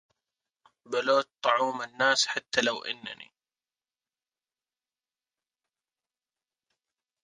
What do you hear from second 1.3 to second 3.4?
طعوم الناس حتى لو انني